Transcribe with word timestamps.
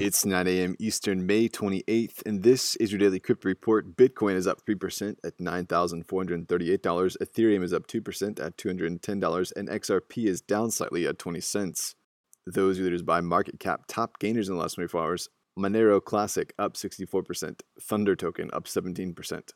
It's 0.00 0.26
9 0.26 0.48
a.m. 0.48 0.74
Eastern, 0.80 1.24
May 1.24 1.48
28th, 1.48 2.26
and 2.26 2.42
this 2.42 2.74
is 2.76 2.90
your 2.90 2.98
daily 2.98 3.20
crypto 3.20 3.48
report. 3.48 3.96
Bitcoin 3.96 4.34
is 4.34 4.46
up 4.46 4.60
3% 4.66 5.16
at 5.24 5.38
$9,438. 5.38 6.46
Ethereum 6.46 7.62
is 7.62 7.72
up 7.72 7.86
2% 7.86 8.44
at 8.44 8.56
$210, 8.56 9.52
and 9.56 9.68
XRP 9.68 10.26
is 10.26 10.40
down 10.40 10.72
slightly 10.72 11.06
at 11.06 11.20
20 11.20 11.40
cents. 11.40 11.94
Those 12.44 12.80
leaders 12.80 13.02
by 13.02 13.20
market 13.20 13.60
cap 13.60 13.82
top 13.86 14.18
gainers 14.18 14.48
in 14.48 14.56
the 14.56 14.60
last 14.60 14.74
24 14.74 15.00
hours. 15.00 15.28
Monero 15.56 16.02
Classic 16.02 16.52
up 16.58 16.74
64%, 16.74 17.60
Thunder 17.80 18.16
Token 18.16 18.50
up 18.52 18.64
17%. 18.64 19.50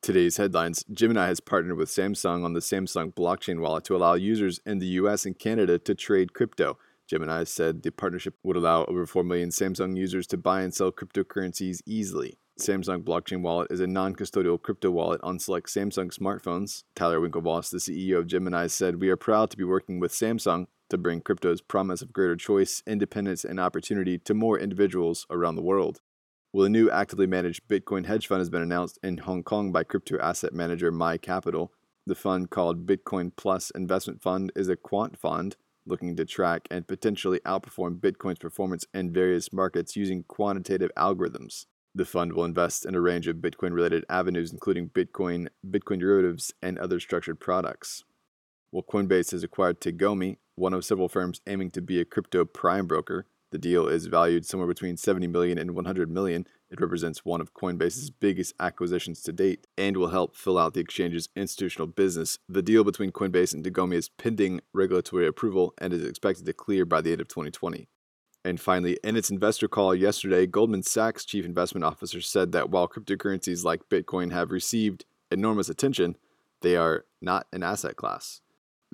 Today's 0.00 0.38
headlines 0.38 0.84
Gemini 0.90 1.26
has 1.26 1.40
partnered 1.40 1.76
with 1.76 1.90
Samsung 1.90 2.42
on 2.42 2.54
the 2.54 2.60
Samsung 2.60 3.12
blockchain 3.12 3.60
wallet 3.60 3.84
to 3.84 3.96
allow 3.96 4.14
users 4.14 4.60
in 4.64 4.78
the 4.78 4.86
US 4.86 5.26
and 5.26 5.38
Canada 5.38 5.78
to 5.78 5.94
trade 5.94 6.32
crypto. 6.32 6.78
Gemini 7.06 7.44
said 7.44 7.82
the 7.82 7.90
partnership 7.90 8.34
would 8.42 8.56
allow 8.56 8.84
over 8.86 9.06
4 9.06 9.24
million 9.24 9.50
Samsung 9.50 9.96
users 9.96 10.26
to 10.28 10.36
buy 10.36 10.62
and 10.62 10.72
sell 10.72 10.90
cryptocurrencies 10.90 11.80
easily. 11.86 12.38
Samsung 12.58 13.02
Blockchain 13.02 13.42
Wallet 13.42 13.72
is 13.72 13.80
a 13.80 13.86
non 13.86 14.14
custodial 14.14 14.62
crypto 14.62 14.90
wallet 14.90 15.20
on 15.24 15.40
select 15.40 15.68
Samsung 15.68 16.16
smartphones. 16.16 16.84
Tyler 16.94 17.20
Winklevoss, 17.20 17.70
the 17.70 17.78
CEO 17.78 18.18
of 18.18 18.28
Gemini, 18.28 18.68
said, 18.68 19.00
We 19.00 19.10
are 19.10 19.16
proud 19.16 19.50
to 19.50 19.56
be 19.56 19.64
working 19.64 19.98
with 19.98 20.12
Samsung 20.12 20.66
to 20.88 20.96
bring 20.96 21.20
crypto's 21.20 21.60
promise 21.60 22.00
of 22.00 22.12
greater 22.12 22.36
choice, 22.36 22.82
independence, 22.86 23.44
and 23.44 23.58
opportunity 23.58 24.18
to 24.18 24.34
more 24.34 24.58
individuals 24.58 25.26
around 25.30 25.56
the 25.56 25.62
world. 25.62 26.00
Well, 26.52 26.66
a 26.66 26.68
new 26.68 26.88
actively 26.88 27.26
managed 27.26 27.66
Bitcoin 27.66 28.06
hedge 28.06 28.28
fund 28.28 28.38
has 28.38 28.50
been 28.50 28.62
announced 28.62 29.00
in 29.02 29.18
Hong 29.18 29.42
Kong 29.42 29.72
by 29.72 29.82
crypto 29.82 30.18
asset 30.20 30.52
manager 30.52 30.92
My 30.92 31.18
Capital. 31.18 31.72
The 32.06 32.14
fund, 32.14 32.50
called 32.50 32.86
Bitcoin 32.86 33.32
Plus 33.34 33.70
Investment 33.70 34.22
Fund, 34.22 34.52
is 34.54 34.68
a 34.68 34.76
quant 34.76 35.18
fund 35.18 35.56
looking 35.86 36.16
to 36.16 36.24
track 36.24 36.66
and 36.70 36.86
potentially 36.86 37.40
outperform 37.40 38.00
Bitcoin's 38.00 38.38
performance 38.38 38.86
in 38.94 39.12
various 39.12 39.52
markets 39.52 39.96
using 39.96 40.24
quantitative 40.24 40.90
algorithms. 40.96 41.66
The 41.94 42.04
fund 42.04 42.32
will 42.32 42.44
invest 42.44 42.84
in 42.84 42.94
a 42.94 43.00
range 43.00 43.28
of 43.28 43.36
Bitcoin 43.36 43.72
related 43.72 44.04
avenues, 44.08 44.52
including 44.52 44.88
Bitcoin, 44.88 45.48
Bitcoin 45.64 46.00
derivatives, 46.00 46.52
and 46.60 46.78
other 46.78 46.98
structured 46.98 47.38
products. 47.38 48.02
Well, 48.72 48.82
Coinbase 48.82 49.30
has 49.30 49.44
acquired 49.44 49.80
Tagomi, 49.80 50.38
one 50.56 50.74
of 50.74 50.84
several 50.84 51.08
firms 51.08 51.40
aiming 51.46 51.70
to 51.72 51.80
be 51.80 52.00
a 52.00 52.04
crypto 52.04 52.44
prime 52.44 52.88
broker. 52.88 53.26
The 53.54 53.58
deal 53.58 53.86
is 53.86 54.06
valued 54.06 54.44
somewhere 54.44 54.66
between 54.66 54.96
70 54.96 55.28
million 55.28 55.58
and 55.58 55.76
100 55.76 56.10
million. 56.10 56.44
It 56.72 56.80
represents 56.80 57.24
one 57.24 57.40
of 57.40 57.54
Coinbase's 57.54 58.10
biggest 58.10 58.52
acquisitions 58.58 59.22
to 59.22 59.32
date 59.32 59.68
and 59.78 59.96
will 59.96 60.08
help 60.08 60.34
fill 60.34 60.58
out 60.58 60.74
the 60.74 60.80
exchange's 60.80 61.28
institutional 61.36 61.86
business. 61.86 62.40
The 62.48 62.62
deal 62.62 62.82
between 62.82 63.12
Coinbase 63.12 63.54
and 63.54 63.64
Tagomi 63.64 63.94
is 63.94 64.08
pending 64.08 64.60
regulatory 64.72 65.28
approval 65.28 65.72
and 65.78 65.92
is 65.92 66.04
expected 66.04 66.46
to 66.46 66.52
clear 66.52 66.84
by 66.84 67.00
the 67.00 67.12
end 67.12 67.20
of 67.20 67.28
2020. 67.28 67.86
And 68.44 68.60
finally, 68.60 68.98
in 69.04 69.16
its 69.16 69.30
investor 69.30 69.68
call 69.68 69.94
yesterday, 69.94 70.48
Goldman 70.48 70.82
Sachs 70.82 71.24
chief 71.24 71.44
investment 71.44 71.84
officer 71.84 72.20
said 72.20 72.50
that 72.50 72.70
while 72.70 72.88
cryptocurrencies 72.88 73.62
like 73.62 73.88
Bitcoin 73.88 74.32
have 74.32 74.50
received 74.50 75.04
enormous 75.30 75.68
attention, 75.68 76.16
they 76.60 76.74
are 76.74 77.04
not 77.22 77.46
an 77.52 77.62
asset 77.62 77.94
class. 77.94 78.40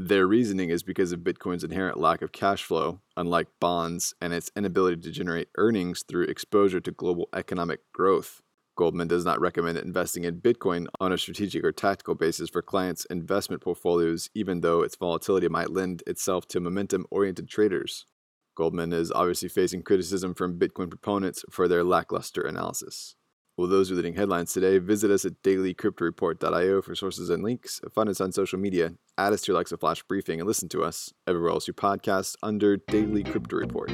Their 0.00 0.28
reasoning 0.28 0.70
is 0.70 0.84
because 0.84 1.10
of 1.10 1.24
Bitcoin's 1.24 1.64
inherent 1.64 1.98
lack 1.98 2.22
of 2.22 2.30
cash 2.30 2.62
flow, 2.62 3.00
unlike 3.16 3.48
bonds, 3.58 4.14
and 4.20 4.32
its 4.32 4.48
inability 4.54 5.00
to 5.00 5.10
generate 5.10 5.48
earnings 5.56 6.04
through 6.08 6.26
exposure 6.26 6.78
to 6.78 6.92
global 6.92 7.28
economic 7.34 7.80
growth. 7.92 8.40
Goldman 8.76 9.08
does 9.08 9.24
not 9.24 9.40
recommend 9.40 9.76
investing 9.76 10.22
in 10.22 10.40
Bitcoin 10.40 10.86
on 11.00 11.10
a 11.10 11.18
strategic 11.18 11.64
or 11.64 11.72
tactical 11.72 12.14
basis 12.14 12.48
for 12.48 12.62
clients' 12.62 13.06
investment 13.06 13.60
portfolios, 13.60 14.30
even 14.36 14.60
though 14.60 14.82
its 14.82 14.94
volatility 14.94 15.48
might 15.48 15.72
lend 15.72 16.04
itself 16.06 16.46
to 16.46 16.60
momentum 16.60 17.04
oriented 17.10 17.48
traders. 17.48 18.06
Goldman 18.54 18.92
is 18.92 19.10
obviously 19.10 19.48
facing 19.48 19.82
criticism 19.82 20.32
from 20.32 20.60
Bitcoin 20.60 20.90
proponents 20.90 21.44
for 21.50 21.66
their 21.66 21.82
lackluster 21.82 22.42
analysis. 22.42 23.16
Well, 23.58 23.66
those 23.66 23.90
are 23.90 23.96
leading 23.96 24.14
headlines 24.14 24.52
today. 24.52 24.78
Visit 24.78 25.10
us 25.10 25.24
at 25.24 25.42
dailycryptoreport.io 25.42 26.80
for 26.80 26.94
sources 26.94 27.28
and 27.28 27.42
links. 27.42 27.80
Find 27.92 28.08
us 28.08 28.20
on 28.20 28.30
social 28.30 28.56
media. 28.56 28.94
Add 29.18 29.32
us 29.32 29.40
to 29.42 29.48
your 29.48 29.56
Alexa 29.56 29.78
Flash 29.78 30.00
Briefing 30.04 30.38
and 30.40 30.46
listen 30.46 30.68
to 30.68 30.84
us 30.84 31.12
everywhere 31.26 31.50
else 31.50 31.66
you 31.66 31.74
podcast 31.74 32.36
under 32.40 32.76
Daily 32.76 33.24
Crypto 33.24 33.56
Report. 33.56 33.90